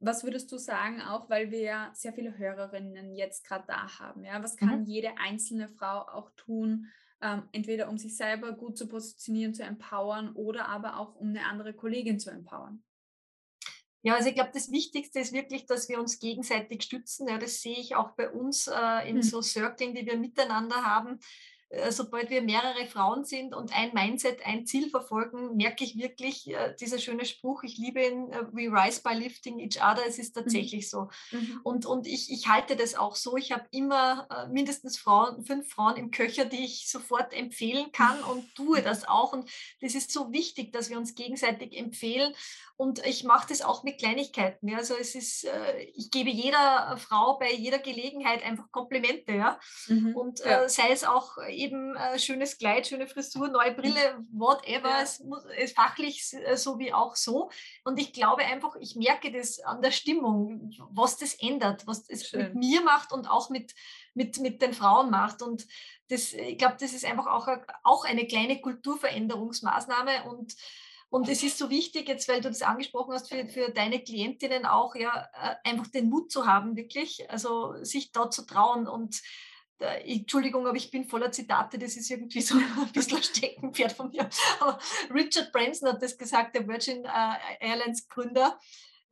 [0.00, 4.24] Was würdest du sagen, auch weil wir ja sehr viele Hörerinnen jetzt gerade da haben?
[4.24, 4.86] Ja, was kann mhm.
[4.86, 6.86] jede einzelne Frau auch tun,
[7.20, 11.46] ähm, entweder um sich selber gut zu positionieren, zu empowern oder aber auch um eine
[11.46, 12.84] andere Kollegin zu empowern?
[14.02, 17.28] Ja, also ich glaube, das Wichtigste ist wirklich, dass wir uns gegenseitig stützen.
[17.28, 19.22] Ja, das sehe ich auch bei uns äh, in mhm.
[19.22, 21.18] so Circling, die wir miteinander haben
[21.90, 26.74] sobald wir mehrere Frauen sind und ein Mindset, ein Ziel verfolgen, merke ich wirklich, äh,
[26.80, 30.34] dieser schöne Spruch, ich liebe ihn, äh, we rise by lifting each other, es ist
[30.34, 30.40] mhm.
[30.40, 30.88] tatsächlich mhm.
[30.88, 31.10] so.
[31.30, 31.60] Mhm.
[31.64, 33.36] Und, und ich, ich halte das auch so.
[33.36, 38.22] Ich habe immer äh, mindestens Frauen, fünf Frauen im Köcher, die ich sofort empfehlen kann
[38.30, 39.34] und tue das auch.
[39.34, 39.50] Und
[39.82, 42.34] das ist so wichtig, dass wir uns gegenseitig empfehlen.
[42.76, 44.68] Und ich mache das auch mit Kleinigkeiten.
[44.68, 44.78] Ja.
[44.78, 49.32] Also es ist, äh, ich gebe jeder Frau bei jeder Gelegenheit einfach Komplimente.
[49.32, 49.60] Ja.
[49.88, 50.16] Mhm.
[50.16, 50.62] Und ja.
[50.62, 54.88] Äh, sei es auch eben äh, schönes Kleid, schöne Frisur, neue Brille, whatever.
[54.88, 55.02] Ja.
[55.02, 55.22] Es
[55.58, 57.50] ist fachlich äh, so wie auch so.
[57.84, 62.32] Und ich glaube einfach, ich merke das an der Stimmung, was das ändert, was es
[62.32, 63.74] mit mir macht und auch mit,
[64.14, 65.42] mit, mit den Frauen macht.
[65.42, 65.66] Und
[66.08, 67.48] das, ich glaube, das ist einfach auch,
[67.82, 70.24] auch eine kleine Kulturveränderungsmaßnahme.
[70.30, 70.54] Und
[71.10, 74.66] und es ist so wichtig, jetzt weil du das angesprochen hast, für, für deine Klientinnen
[74.66, 79.22] auch, ja, äh, einfach den Mut zu haben, wirklich, also sich da zu trauen und
[79.78, 84.28] Entschuldigung, aber ich bin voller Zitate, das ist irgendwie so ein bisschen Steckenpferd von mir.
[84.60, 84.78] Aber
[85.12, 88.58] Richard Branson hat das gesagt, der Virgin äh, Airlines Gründer,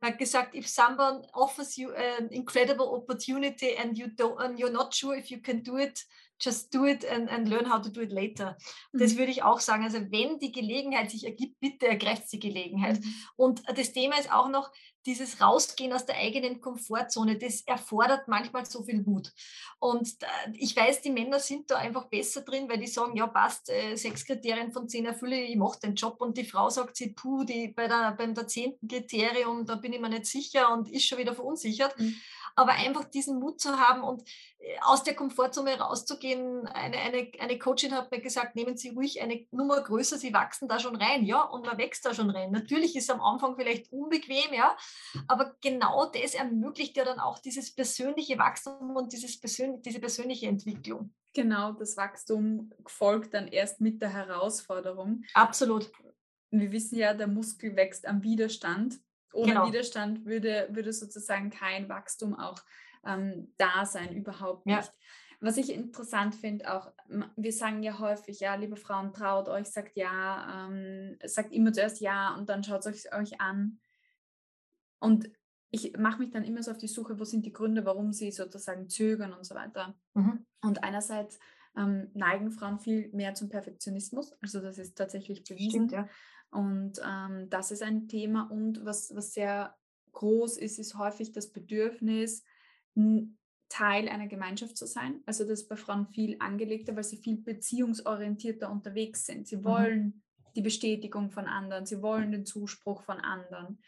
[0.01, 4.93] hat gesagt, if someone offers you an incredible opportunity and you don't, and you're not
[4.93, 6.05] sure if you can do it,
[6.39, 8.57] just do it and, and learn how to do it later.
[8.91, 8.99] Mhm.
[8.99, 9.83] Das würde ich auch sagen.
[9.83, 12.99] Also wenn die Gelegenheit sich ergibt, bitte ergreift die Gelegenheit.
[12.99, 13.13] Mhm.
[13.35, 14.71] Und das Thema ist auch noch
[15.05, 17.37] dieses Rausgehen aus der eigenen Komfortzone.
[17.37, 19.31] Das erfordert manchmal so viel Mut.
[19.79, 20.17] Und
[20.53, 23.95] ich weiß, die Männer sind da einfach besser drin, weil die sagen, ja passt, äh,
[23.95, 26.19] sechs Kriterien von zehn erfülle, ich mache den Job.
[26.19, 29.93] Und die Frau sagt sie, puh, die, bei der, beim der zehnten Kriterium, da bin
[29.93, 31.97] ich mir nicht sicher und ist schon wieder verunsichert.
[31.97, 32.15] Mhm
[32.57, 34.23] aber einfach diesen Mut zu haben und
[34.57, 36.65] äh, aus der Komfortzone rauszugehen.
[36.67, 40.67] Eine, eine, eine Coachin hat mir gesagt, nehmen Sie ruhig eine Nummer größer, Sie wachsen
[40.67, 42.51] da schon rein, ja, und man wächst da schon rein.
[42.51, 44.75] Natürlich ist es am Anfang vielleicht unbequem, ja,
[45.27, 50.47] aber genau das ermöglicht ja dann auch dieses persönliche Wachstum und dieses persönlich, diese persönliche
[50.47, 51.13] Entwicklung.
[51.35, 55.23] Genau, das Wachstum folgt dann erst mit der Herausforderung.
[55.35, 55.91] Absolut.
[56.49, 58.99] Wir wissen ja, der Muskel wächst am Widerstand.
[59.33, 59.67] Ohne genau.
[59.67, 62.61] Widerstand würde, würde sozusagen kein Wachstum auch
[63.05, 64.77] ähm, da sein, überhaupt nicht.
[64.77, 64.93] Ja.
[65.39, 66.91] Was ich interessant finde, auch,
[67.35, 72.01] wir sagen ja häufig, ja, liebe Frauen, traut euch, sagt ja, ähm, sagt immer zuerst
[72.01, 73.79] ja und dann schaut es euch an.
[74.99, 75.29] Und
[75.69, 78.31] ich mache mich dann immer so auf die Suche, wo sind die Gründe, warum sie
[78.31, 79.95] sozusagen zögern und so weiter.
[80.15, 80.45] Mhm.
[80.61, 81.37] Und einerseits
[81.77, 85.87] ähm, neigen Frauen viel mehr zum Perfektionismus, also das ist tatsächlich bewiesen.
[85.87, 86.09] Stimmt, ja.
[86.51, 88.49] Und ähm, das ist ein Thema.
[88.49, 89.75] Und was, was sehr
[90.13, 92.43] groß ist, ist häufig das Bedürfnis,
[93.69, 95.21] Teil einer Gemeinschaft zu sein.
[95.25, 99.47] Also das ist bei Frauen viel angelegter, weil sie viel beziehungsorientierter unterwegs sind.
[99.47, 99.63] Sie mhm.
[99.65, 100.21] wollen mhm.
[100.55, 103.79] die Bestätigung von anderen, sie wollen den Zuspruch von anderen.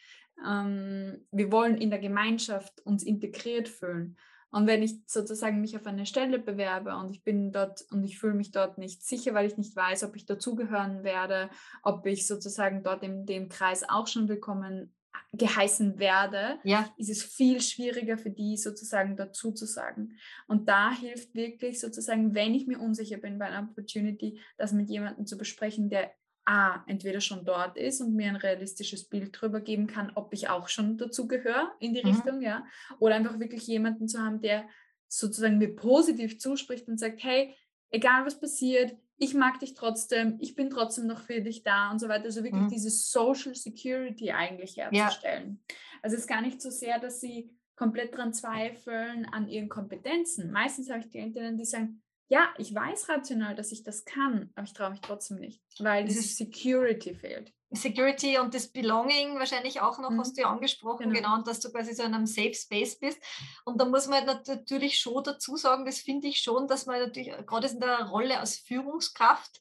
[0.46, 4.18] Ähm, wir wollen in der Gemeinschaft uns integriert fühlen.
[4.52, 8.18] Und wenn ich sozusagen mich auf eine Stelle bewerbe und ich bin dort und ich
[8.18, 11.50] fühle mich dort nicht sicher, weil ich nicht weiß, ob ich dazugehören werde,
[11.84, 14.94] ob ich sozusagen dort in dem Kreis auch schon willkommen
[15.34, 16.92] geheißen werde, ja.
[16.98, 20.18] ist es viel schwieriger für die sozusagen dazu zu sagen.
[20.48, 24.90] Und da hilft wirklich sozusagen, wenn ich mir unsicher bin bei einer Opportunity, das mit
[24.90, 26.12] jemandem zu besprechen, der
[26.50, 30.50] A, entweder schon dort ist und mir ein realistisches Bild darüber geben kann, ob ich
[30.50, 32.10] auch schon dazu gehöre in die mhm.
[32.10, 32.66] Richtung, ja,
[33.00, 34.68] oder einfach wirklich jemanden zu haben, der
[35.08, 37.56] sozusagen mir positiv zuspricht und sagt, hey,
[37.92, 42.00] egal was passiert, ich mag dich trotzdem, ich bin trotzdem noch für dich da und
[42.00, 42.26] so weiter.
[42.26, 42.70] Also wirklich mhm.
[42.70, 45.62] diese Social Security eigentlich herzustellen.
[45.70, 45.76] Ja.
[46.02, 50.52] Also es ist gar nicht so sehr, dass sie komplett daran zweifeln an ihren Kompetenzen.
[50.52, 54.66] Meistens habe ich Klientinnen, die sagen, ja, ich weiß rational, dass ich das kann, aber
[54.66, 57.52] ich traue mich trotzdem nicht, weil diese Security fehlt.
[57.72, 60.20] Security und das Belonging wahrscheinlich auch noch, mhm.
[60.20, 61.16] hast du ja angesprochen, genau.
[61.16, 63.20] genau, und dass du quasi so in einem Safe Space bist.
[63.66, 67.00] Und da muss man halt natürlich schon dazu sagen, das finde ich schon, dass man
[67.00, 69.60] natürlich gerade in der Rolle als Führungskraft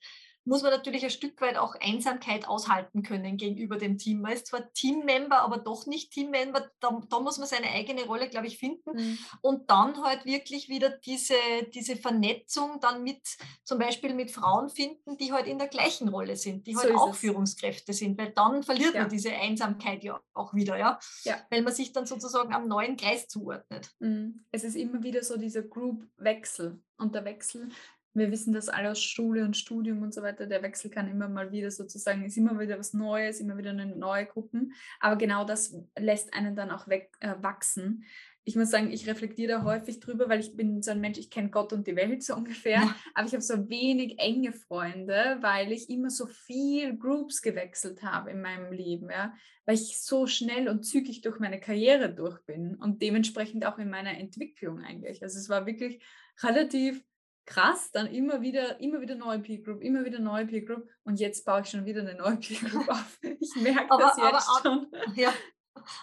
[0.49, 4.23] muss man natürlich ein Stück weit auch Einsamkeit aushalten können gegenüber dem Team.
[4.23, 6.71] Man ist zwar Teammember, aber doch nicht Teammember.
[6.81, 8.91] Da, da muss man seine eigene Rolle, glaube ich, finden.
[8.97, 9.19] Mhm.
[9.43, 11.35] Und dann halt wirklich wieder diese,
[11.75, 13.21] diese Vernetzung dann mit,
[13.63, 16.95] zum Beispiel mit Frauen finden, die halt in der gleichen Rolle sind, die halt so
[16.95, 17.19] auch es.
[17.19, 19.03] Führungskräfte sind, weil dann verliert ja.
[19.03, 20.99] man diese Einsamkeit ja auch wieder, ja?
[21.25, 21.37] ja?
[21.51, 23.91] Weil man sich dann sozusagen am neuen Kreis zuordnet.
[23.99, 24.47] Mhm.
[24.51, 26.81] Es ist immer wieder so dieser Group-Wechsel.
[27.01, 27.69] Und der Wechsel
[28.15, 31.29] wir wissen das alle aus Schule und Studium und so weiter, der Wechsel kann immer
[31.29, 34.73] mal wieder sozusagen, ist immer wieder was Neues, immer wieder eine neue Gruppen.
[35.01, 38.05] Aber genau das lässt einen dann auch weg, äh, wachsen
[38.49, 41.29] ich muss sagen, ich reflektiere da häufig drüber, weil ich bin so ein Mensch, ich
[41.29, 42.95] kenne Gott und die Welt so ungefähr, ja.
[43.15, 48.31] aber ich habe so wenig enge Freunde, weil ich immer so viel Groups gewechselt habe
[48.31, 49.35] in meinem Leben, ja,
[49.67, 53.91] weil ich so schnell und zügig durch meine Karriere durch bin und dementsprechend auch in
[53.91, 55.23] meiner Entwicklung eigentlich.
[55.23, 56.03] Also es war wirklich
[56.43, 57.05] relativ
[57.49, 61.19] krass, dann immer wieder, immer wieder neue Peer Group, immer wieder neue Peer Group und
[61.19, 63.19] jetzt baue ich schon wieder eine neue Peer Group auf.
[63.23, 64.87] Ich merke aber, das jetzt aber, schon.
[65.17, 65.33] Ja,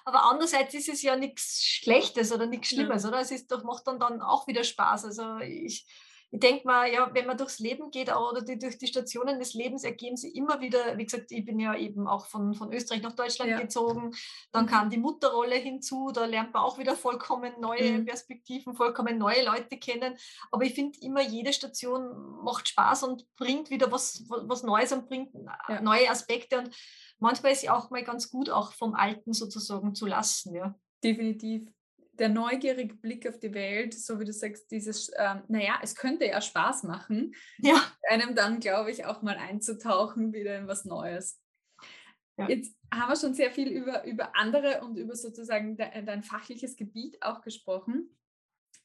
[0.06, 3.10] aber andererseits ist es ja nichts Schlechtes oder nichts Schlimmes, ja.
[3.10, 3.20] oder?
[3.20, 5.06] Es ist doch, macht dann, dann auch wieder Spaß.
[5.06, 5.86] Also ich,
[6.32, 9.54] ich denke mal, ja, wenn man durchs Leben geht oder die, durch die Stationen des
[9.54, 13.02] Lebens ergeben sie immer wieder, wie gesagt, ich bin ja eben auch von, von Österreich
[13.02, 13.60] nach Deutschland ja.
[13.60, 14.12] gezogen,
[14.52, 18.06] dann kam die Mutterrolle hinzu, da lernt man auch wieder vollkommen neue mhm.
[18.06, 20.16] Perspektiven, vollkommen neue Leute kennen.
[20.52, 25.08] Aber ich finde immer, jede Station macht Spaß und bringt wieder was, was Neues und
[25.08, 25.32] bringt
[25.70, 25.82] ja.
[25.82, 26.60] neue Aspekte.
[26.60, 26.76] Und
[27.20, 30.56] manchmal ist ja auch mal ganz gut, auch vom Alten sozusagen zu lassen.
[30.56, 30.76] Ja.
[31.04, 31.68] Definitiv.
[32.18, 36.26] Der neugierige Blick auf die Welt, so wie du sagst, dieses, ähm, naja, es könnte
[36.26, 37.82] ja Spaß machen, ja.
[38.10, 41.42] einem dann, glaube ich, auch mal einzutauchen wieder in was Neues.
[42.38, 42.50] Ja.
[42.50, 46.76] Jetzt haben wir schon sehr viel über, über andere und über sozusagen de, dein fachliches
[46.76, 48.10] Gebiet auch gesprochen.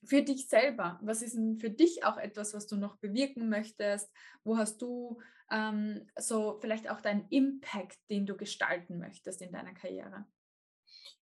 [0.04, 4.10] Für dich selber, was ist denn für dich auch etwas, was du noch bewirken möchtest?
[4.44, 9.74] Wo hast du ähm, so vielleicht auch deinen Impact, den du gestalten möchtest in deiner
[9.74, 10.26] Karriere?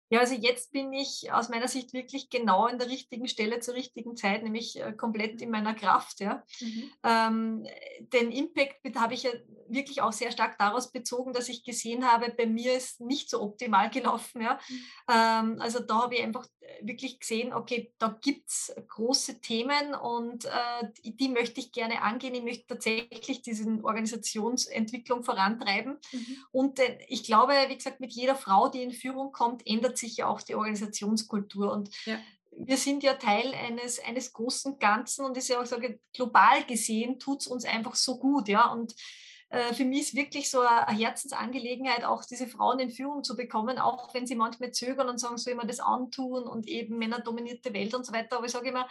[0.09, 3.73] Ja, also jetzt bin ich aus meiner Sicht wirklich genau an der richtigen Stelle zur
[3.73, 6.19] richtigen Zeit, nämlich äh, komplett in meiner Kraft.
[6.19, 6.43] Ja.
[6.59, 6.91] Mhm.
[7.03, 7.67] Ähm,
[8.13, 9.31] den Impact habe ich ja
[9.67, 13.41] wirklich auch sehr stark daraus bezogen, dass ich gesehen habe, bei mir ist nicht so
[13.41, 14.41] optimal gelaufen.
[14.41, 14.59] Ja.
[14.69, 14.85] Mhm.
[15.11, 16.45] Ähm, also da habe ich einfach
[16.81, 20.49] wirklich gesehen, okay, da gibt es große Themen und äh,
[21.03, 22.35] die, die, möchte ich gerne angehen.
[22.35, 25.97] Ich möchte tatsächlich diese Organisationsentwicklung vorantreiben.
[26.11, 26.37] Mhm.
[26.51, 30.17] Und äh, ich glaube, wie gesagt, mit jeder Frau, die in Führung kommt, ändert sich
[30.17, 31.71] ja auch die Organisationskultur.
[31.71, 32.19] Und ja.
[32.57, 37.19] wir sind ja Teil eines, eines großen Ganzen und ist ja auch sage, global gesehen,
[37.19, 38.47] tut es uns einfach so gut.
[38.47, 38.71] Ja?
[38.71, 38.95] Und
[39.73, 44.13] für mich ist wirklich so eine Herzensangelegenheit, auch diese Frauen in Führung zu bekommen, auch
[44.13, 47.93] wenn sie manchmal zögern und sagen, soll ich mir das antun und eben männerdominierte Welt
[47.93, 48.37] und so weiter.
[48.37, 48.87] Aber ich sage immer,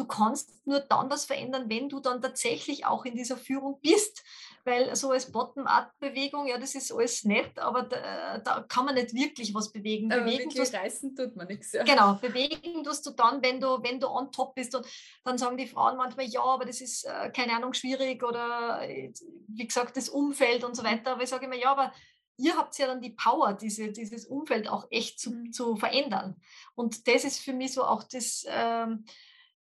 [0.00, 4.24] du kannst nur dann was verändern, wenn du dann tatsächlich auch in dieser Führung bist.
[4.64, 9.14] Weil so als Bottom-up-Bewegung, ja, das ist alles nett, aber da, da, kann man nicht
[9.14, 10.12] wirklich was bewegen.
[10.12, 11.72] Aber bewegen wirklich reißen tut man nichts.
[11.72, 11.82] Ja.
[11.84, 14.74] Genau, bewegen tust du dann, wenn du, wenn du on top bist.
[14.74, 14.86] Und
[15.24, 19.12] dann sagen die Frauen manchmal, ja, aber das ist, äh, keine Ahnung, schwierig oder äh,
[19.48, 21.12] wie gesagt, das Umfeld und so weiter.
[21.12, 21.92] Aber ich sage immer, ja, aber
[22.36, 25.52] ihr habt ja dann die Power, diese, dieses Umfeld auch echt zu, mhm.
[25.52, 26.36] zu verändern.
[26.74, 29.04] Und das ist für mich so auch das, ähm,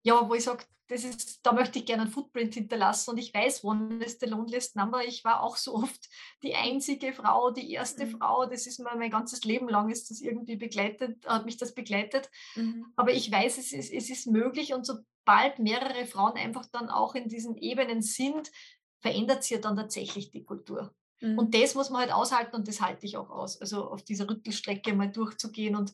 [0.03, 3.33] ja, wo ich sage, das ist, da möchte ich gerne einen Footprint hinterlassen und ich
[3.33, 5.01] weiß, one is the loneliest number.
[5.05, 6.09] Ich war auch so oft
[6.43, 8.17] die einzige Frau, die erste mhm.
[8.17, 8.45] Frau.
[8.45, 12.29] Das ist mir mein ganzes Leben lang ist das irgendwie begleitet, hat mich das begleitet.
[12.55, 12.87] Mhm.
[12.97, 17.15] Aber ich weiß, es ist, es ist möglich und sobald mehrere Frauen einfach dann auch
[17.15, 18.51] in diesen Ebenen sind,
[18.99, 20.93] verändert sich ja dann tatsächlich die Kultur.
[21.21, 21.37] Mhm.
[21.37, 23.59] Und das muss man halt aushalten und das halte ich auch aus.
[23.61, 25.93] Also auf dieser Rüttelstrecke mal durchzugehen und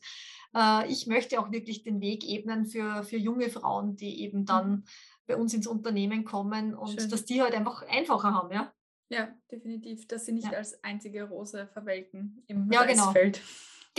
[0.54, 4.70] äh, ich möchte auch wirklich den Weg ebnen für, für junge Frauen, die eben dann
[4.70, 4.84] mhm.
[5.26, 7.10] bei uns ins Unternehmen kommen und Schön.
[7.10, 8.72] dass die halt einfach einfacher haben, ja.
[9.10, 10.58] Ja, definitiv, dass sie nicht ja.
[10.58, 12.80] als einzige Rose verwelken im ja.
[12.80, 13.36] Reisfeld.
[13.36, 13.46] Genau,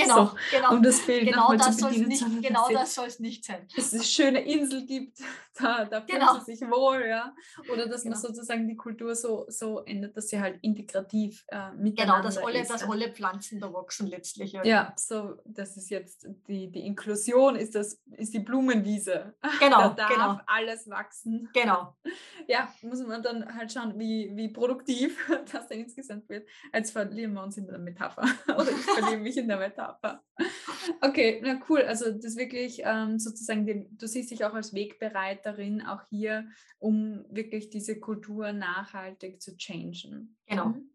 [0.08, 0.74] so, genau.
[0.74, 3.68] Um das Bild genau das soll es nicht, genau das soll es nicht sein.
[3.76, 5.20] Dass es eine schöne Insel gibt,
[5.60, 6.40] da, da fühlen genau.
[6.40, 7.34] sie sich wohl, ja.
[7.72, 8.16] Oder dass genau.
[8.16, 12.38] man sozusagen die Kultur so, so ändert, dass sie halt integrativ äh, miteinander Genau, dass
[12.38, 14.54] alle, ist, dass alle Pflanzen da wachsen letztlich.
[14.54, 19.34] Ja, ja so, das ist jetzt die, die Inklusion, ist, das, ist die Blumenwiese.
[19.60, 20.40] Genau, da darf genau.
[20.46, 21.50] alles wachsen.
[21.54, 21.96] Genau.
[22.48, 25.18] Ja, muss man dann halt schauen, wie, wie produktiv
[25.52, 26.48] das dann insgesamt wird.
[26.74, 28.26] Jetzt verlieren wir uns in der Metapher.
[28.48, 29.89] Oder ich verliere mich in der Metapher.
[29.90, 30.24] Körper.
[31.02, 31.82] Okay, na cool.
[31.82, 37.26] Also das wirklich ähm, sozusagen, den, du siehst dich auch als Wegbereiterin auch hier, um
[37.30, 40.38] wirklich diese Kultur nachhaltig zu changen.
[40.46, 40.70] Genau.
[40.70, 40.90] Mhm.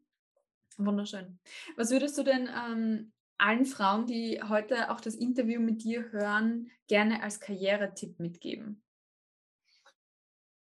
[0.77, 1.39] Wunderschön.
[1.77, 6.71] Was würdest du denn ähm, allen Frauen, die heute auch das Interview mit dir hören,
[6.89, 8.83] gerne als Karrieretipp mitgeben?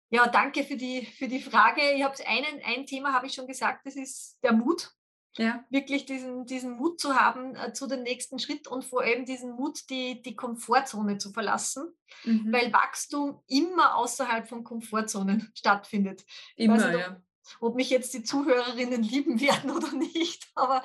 [0.10, 1.82] Ja, danke für die, für die Frage.
[1.96, 4.94] Ich habe einen, ein Thema habe ich schon gesagt, das ist der Mut.
[5.38, 5.64] Ja.
[5.70, 9.52] Wirklich diesen, diesen Mut zu haben äh, zu dem nächsten Schritt und vor allem diesen
[9.52, 11.94] Mut, die, die Komfortzone zu verlassen,
[12.26, 12.52] mhm.
[12.52, 16.26] weil Wachstum immer außerhalb von Komfortzonen stattfindet.
[16.58, 17.22] Immer, nicht, ja.
[17.62, 20.84] Ob, ob mich jetzt die Zuhörerinnen lieben werden oder nicht, aber,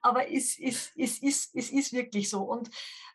[0.00, 2.42] aber es, es, es, es, es ist wirklich so.
[2.42, 2.70] Und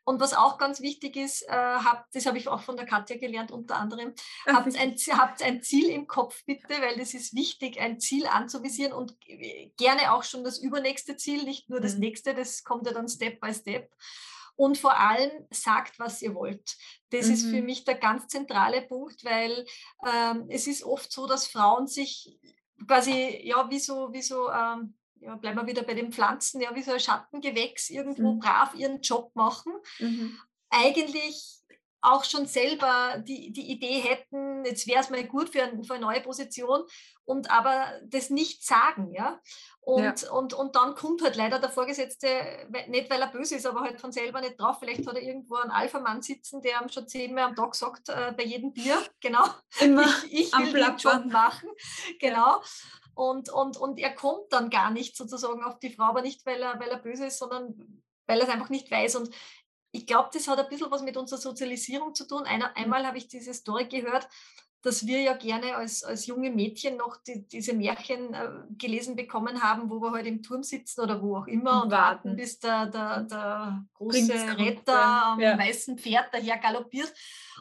[0.06, 3.18] Und was auch ganz wichtig ist, äh, habt, das habe ich auch von der Katja
[3.18, 4.14] gelernt unter anderem,
[4.46, 8.92] habt ein, habt ein Ziel im Kopf bitte, weil es ist wichtig, ein Ziel anzuvisieren
[8.92, 9.18] und
[9.78, 12.02] gerne auch schon das übernächste Ziel, nicht nur das mhm.
[12.02, 13.94] nächste, das kommt ja dann Step by Step.
[14.56, 16.76] Und vor allem sagt, was ihr wollt.
[17.10, 17.34] Das mhm.
[17.34, 17.66] ist für mhm.
[17.66, 19.66] mich der ganz zentrale Punkt, weil
[20.06, 22.40] ähm, es ist oft so, dass Frauen sich
[22.88, 26.75] quasi, ja, wie so, wie so ähm, ja, bleiben wir wieder bei den Pflanzen, ja,
[26.75, 28.39] wie so ein Schattengewächs irgendwo mhm.
[28.39, 29.74] brav ihren Job machen.
[30.00, 30.38] Mhm.
[30.70, 31.63] Eigentlich
[32.03, 35.94] auch schon selber die, die Idee hätten, jetzt wäre es mal gut für, ein, für,
[35.94, 36.84] eine neue Position
[37.24, 39.39] und aber das nicht sagen, ja.
[39.80, 40.32] Und, ja.
[40.32, 42.27] und, und dann kommt halt leider der Vorgesetzte,
[42.88, 44.77] nicht weil er böse ist, aber halt von selber nicht drauf.
[44.80, 48.34] Vielleicht hat er irgendwo einen Alpha-Mann sitzen, der ihm schon zehnmal am Tag sagt, äh,
[48.36, 49.46] bei jedem Bier, genau,
[49.80, 51.70] Immer ich, ich will den Job machen.
[52.20, 52.62] Genau.
[53.15, 56.62] Und, und, und er kommt dann gar nicht sozusagen auf die Frau, aber nicht, weil
[56.62, 59.15] er, weil er böse ist, sondern weil er es einfach nicht weiß.
[59.17, 59.29] Und
[59.91, 62.43] ich glaube, das hat ein bisschen was mit unserer Sozialisierung zu tun.
[62.43, 62.75] Einer, mhm.
[62.75, 64.27] einmal habe ich diese Story gehört,
[64.84, 69.63] dass wir ja gerne als, als junge Mädchen noch die, diese Märchen äh, gelesen bekommen
[69.63, 72.60] haben, wo wir halt im Turm sitzen oder wo auch immer und, und warten, bis
[72.60, 75.58] der, der, der große Retter am ja.
[75.58, 77.13] weißen Pferd daher galoppiert.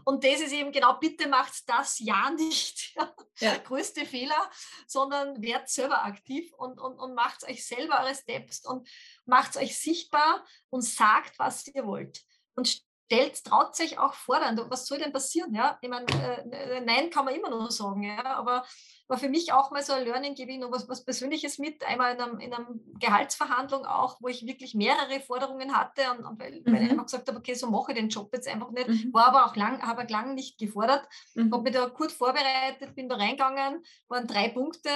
[0.05, 3.15] Und das ist eben genau, bitte macht das ja nicht ja.
[3.41, 4.51] der größte Fehler,
[4.89, 8.89] sondern werdet selber aktiv und, und, und macht euch selber eure Steps und
[9.27, 12.21] macht euch sichtbar und sagt, was ihr wollt.
[12.57, 14.59] Und stellt, traut sich auch fordern.
[14.69, 15.55] Was soll denn passieren?
[15.55, 15.79] Ja?
[15.81, 18.25] Ich meine, äh, nein kann man immer nur sagen, ja?
[18.25, 18.65] aber
[19.09, 21.85] war für mich auch mal so ein Learning, gebe ich noch was, was Persönliches mit,
[21.85, 22.67] einmal in einer, in einer
[22.99, 26.67] Gehaltsverhandlung auch, wo ich wirklich mehrere Forderungen hatte, und, und weil, mhm.
[26.67, 26.91] weil, ich mhm.
[26.91, 29.13] einfach gesagt habe, okay, so mache ich den Job jetzt einfach nicht, mhm.
[29.13, 31.53] war aber auch lang, habe lang nicht gefordert, mhm.
[31.53, 34.91] habe mich da kurz vorbereitet, bin da reingegangen, waren drei Punkte,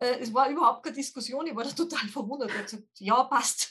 [0.00, 2.50] äh, es war überhaupt keine Diskussion, ich war da total verwundert.
[2.50, 3.70] Ich habe gesagt, ja, passt.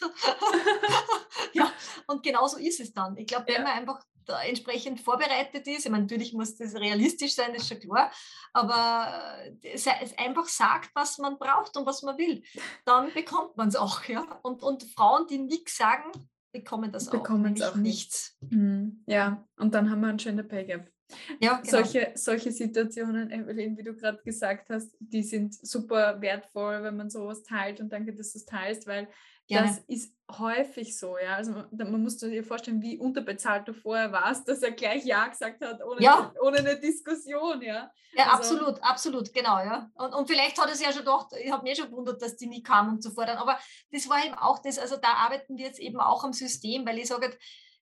[1.54, 1.72] ja,
[2.08, 3.18] und genau so ist es dann.
[3.18, 3.64] Ich glaube, wenn ja.
[3.64, 4.04] man einfach
[4.46, 8.12] entsprechend vorbereitet ist, ich meine, natürlich muss das realistisch sein, das ist schon klar,
[8.54, 12.44] aber äh, es, einfach sagt, was man braucht und was man will,
[12.86, 14.04] dann bekommt man es auch.
[14.06, 14.40] Ja?
[14.44, 16.12] Und, und Frauen, die nichts sagen,
[16.52, 17.70] bekommen das bekommen auch.
[17.70, 18.38] auch nichts.
[18.50, 19.04] Mhm.
[19.06, 20.92] Ja, und dann haben wir einen schönen Pay Gap.
[21.40, 21.70] Ja, genau.
[21.70, 27.10] solche, solche Situationen, Evelyn, wie du gerade gesagt hast, die sind super wertvoll, wenn man
[27.10, 29.08] sowas teilt und danke, dass du es teilst, weil
[29.48, 29.68] Gerne.
[29.68, 31.36] das ist häufig so, ja.
[31.36, 35.26] Also man, man muss dir vorstellen, wie unterbezahlt du vorher warst, dass er gleich Ja
[35.28, 36.34] gesagt hat, ohne, ja.
[36.42, 37.90] ohne eine Diskussion, ja.
[38.14, 39.90] Ja, also, absolut, absolut, genau, ja.
[39.96, 42.36] Und, und vielleicht hat er sich ja schon gedacht, ich habe mir schon gewundert, dass
[42.36, 43.38] die nie kamen, um zu fordern.
[43.38, 43.58] Aber
[43.92, 46.98] das war eben auch das, also da arbeiten wir jetzt eben auch am System, weil
[46.98, 47.32] ich sage,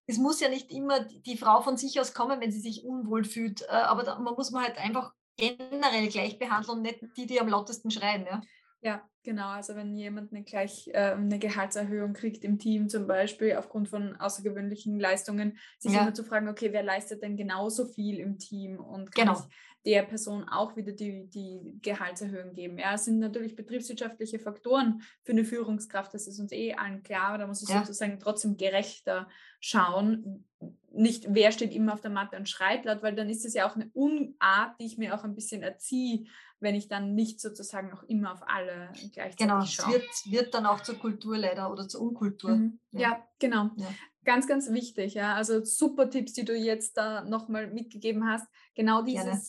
[0.07, 3.23] es muss ja nicht immer die Frau von sich aus kommen, wenn sie sich unwohl
[3.23, 7.41] fühlt, äh, aber da, man muss man halt einfach generell gleich behandeln, nicht die, die
[7.41, 8.25] am lautesten schreien.
[8.25, 8.41] Ja,
[8.85, 9.49] ja genau.
[9.49, 14.15] Also wenn jemand eine, gleich, äh, eine Gehaltserhöhung kriegt im Team zum Beispiel aufgrund von
[14.15, 16.03] außergewöhnlichen Leistungen, sich ja.
[16.03, 19.39] immer zu fragen, okay, wer leistet denn genauso viel im Team und kann genau.
[19.39, 22.79] ich der Person auch wieder die, die Gehaltserhöhung geben.
[22.79, 27.29] Ja, es sind natürlich betriebswirtschaftliche Faktoren für eine Führungskraft, das ist uns eh allen klar,
[27.29, 27.81] aber da muss ich ja.
[27.81, 29.27] sozusagen trotzdem gerechter
[29.59, 30.47] schauen.
[30.95, 33.69] Nicht, wer steht immer auf der Matte und schreit laut, weil dann ist es ja
[33.69, 36.25] auch eine Unart, die ich mir auch ein bisschen erziehe,
[36.59, 39.93] wenn ich dann nicht sozusagen auch immer auf alle gleichzeitig genau, schaue.
[39.93, 42.51] Genau, es wird, wird dann auch zur Kultur leider oder zur Unkultur.
[42.51, 42.79] Mhm.
[42.91, 42.99] Ja.
[42.99, 43.27] ja.
[43.39, 43.69] genau.
[43.75, 43.87] Ja.
[44.23, 45.35] Ganz, ganz wichtig, ja.
[45.35, 48.47] Also super Tipps, die du jetzt da nochmal mitgegeben hast.
[48.73, 49.41] Genau dieses Gerne.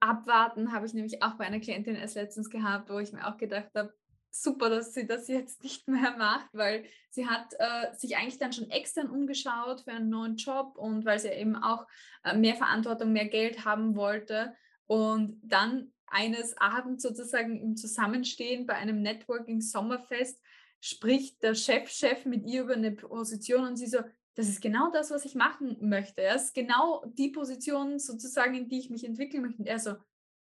[0.00, 3.36] Abwarten habe ich nämlich auch bei einer Klientin erst letztens gehabt, wo ich mir auch
[3.36, 3.94] gedacht habe,
[4.42, 8.52] super, dass sie das jetzt nicht mehr macht, weil sie hat äh, sich eigentlich dann
[8.52, 11.86] schon extern umgeschaut für einen neuen Job und weil sie eben auch
[12.24, 14.54] äh, mehr Verantwortung, mehr Geld haben wollte.
[14.86, 20.40] Und dann eines Abends sozusagen im Zusammenstehen bei einem Networking Sommerfest
[20.80, 23.98] spricht der Chefchef -Chef mit ihr über eine Position und sie so,
[24.34, 26.22] das ist genau das, was ich machen möchte.
[26.22, 29.62] Das ist genau die Position sozusagen, in die ich mich entwickeln möchte.
[29.62, 29.96] Und er so,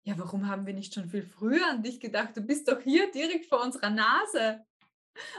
[0.03, 2.36] ja, warum haben wir nicht schon viel früher an dich gedacht?
[2.36, 4.65] Du bist doch hier direkt vor unserer Nase.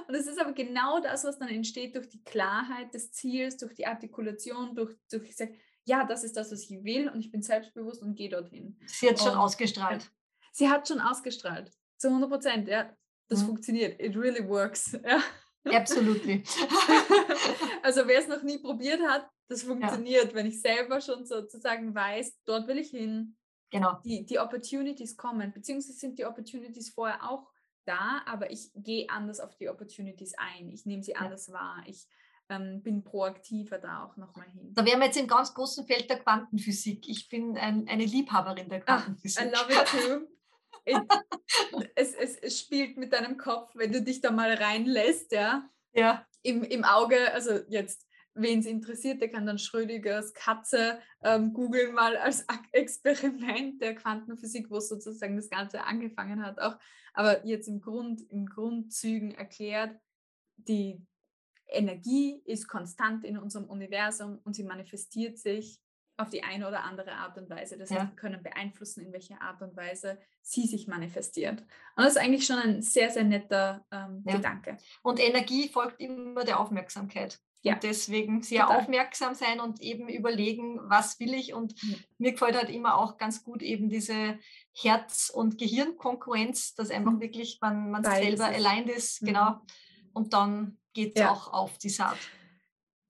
[0.07, 3.75] Und es ist aber genau das, was dann entsteht durch die Klarheit des Ziels, durch
[3.75, 5.55] die Artikulation, durch, durch ich sage,
[5.85, 8.79] ja, das ist das, was ich will und ich bin selbstbewusst und gehe dorthin.
[8.87, 10.11] Sie hat schon ausgestrahlt.
[10.53, 11.73] Sie hat schon ausgestrahlt.
[11.97, 12.95] Zu 100 Prozent, ja.
[13.29, 13.47] Das mhm.
[13.47, 14.01] funktioniert.
[14.01, 14.99] It really works.
[15.65, 15.77] Ja.
[15.79, 16.43] Absolutely.
[17.85, 20.35] also wer es noch nie probiert hat, das funktioniert, ja.
[20.35, 23.37] wenn ich selber schon sozusagen weiß, dort will ich hin.
[23.73, 23.99] Genau.
[24.05, 27.51] Die, die Opportunities kommen, beziehungsweise sind die Opportunities vorher auch
[27.87, 30.69] da, aber ich gehe anders auf die Opportunities ein.
[30.71, 31.55] Ich nehme sie anders ja.
[31.55, 31.83] wahr.
[31.87, 32.07] Ich
[32.51, 34.75] ähm, bin proaktiver da auch nochmal hin.
[34.75, 37.09] Da wären wir jetzt im ganz großen Feld der Quantenphysik.
[37.09, 39.51] Ich bin ein, eine Liebhaberin der ah, Quantenphysik.
[39.55, 40.29] Ach, I love it too.
[41.95, 45.69] es, es, es, spielt mit deinem Kopf, wenn du dich da mal reinlässt, ja.
[45.95, 46.27] Ja.
[46.43, 51.95] Im, im Auge, also jetzt wen es interessiert, der kann dann Schrödingers Katze ähm, googeln
[51.95, 56.77] mal als Experiment der Quantenphysik, wo sozusagen das Ganze angefangen hat auch.
[57.15, 59.99] Aber jetzt im Grund, im Grundzügen erklärt,
[60.57, 61.05] die
[61.67, 65.81] Energie ist konstant in unserem Universum und sie manifestiert sich
[66.19, 67.79] auf die eine oder andere Art und Weise.
[67.79, 71.61] Das heißt, wir können beeinflussen, in welcher Art und Weise sie sich manifestiert.
[71.97, 74.37] Und das ist eigentlich schon ein sehr, sehr netter ähm, ja.
[74.37, 74.77] Gedanke.
[75.03, 77.41] Und Energie folgt immer der Aufmerksamkeit.
[77.63, 77.75] Ja.
[77.75, 78.79] Und deswegen sehr Total.
[78.79, 81.55] aufmerksam sein und eben überlegen, was will ich.
[81.55, 81.97] Und ja.
[82.19, 84.39] mir gefällt halt immer auch ganz gut eben diese
[84.73, 87.21] Herz- und Gehirnkonkurrenz, dass einfach mhm.
[87.21, 89.23] wirklich man, man selber allein ist.
[89.23, 89.27] Mhm.
[89.27, 89.61] Genau.
[90.13, 91.31] Und dann geht es ja.
[91.31, 92.19] auch auf die Saat.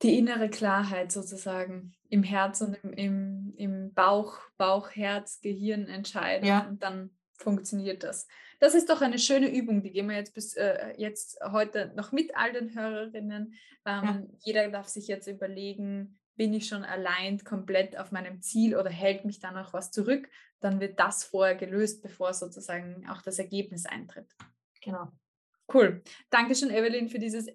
[0.03, 6.69] Die innere Klarheit sozusagen im Herz und im, im, im Bauch, Bauch, Herz, Gehirn entscheiden.
[6.69, 8.27] Und dann funktioniert das.
[8.63, 12.13] Das ist doch eine schöne Übung, die gehen wir jetzt bis äh, jetzt heute noch
[12.13, 13.55] mit all den Hörerinnen.
[13.85, 14.23] Ähm, ja.
[14.39, 19.25] Jeder darf sich jetzt überlegen, bin ich schon allein komplett auf meinem Ziel oder hält
[19.25, 20.29] mich da noch was zurück?
[20.61, 24.31] Dann wird das vorher gelöst, bevor sozusagen auch das Ergebnis eintritt.
[24.81, 25.09] Genau.
[25.75, 26.01] Cool.
[26.31, 27.49] Dankeschön, Evelyn, für dieses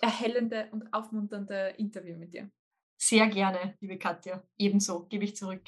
[0.00, 2.48] erhellende und aufmunternde Interview mit dir.
[2.96, 4.44] Sehr gerne, liebe Katja.
[4.56, 5.62] Ebenso gebe ich zurück.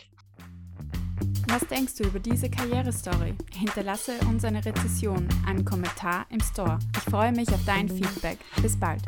[1.53, 3.35] Was denkst du über diese Karrierestory?
[3.53, 6.79] Hinterlasse uns eine Rezession, einen Kommentar im Store.
[6.97, 8.39] Ich freue mich auf dein Feedback.
[8.63, 9.03] Bis bald.